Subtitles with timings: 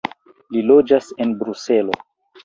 [0.55, 1.99] Li loĝis en Bruselo.